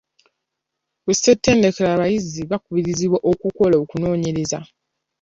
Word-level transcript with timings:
Ku 1.03 1.11
ssettendekero 1.15 1.87
abayizi 1.95 2.41
bakubirizibwa 2.51 3.17
okukola 3.31 3.75
okunonyereza. 3.83 4.59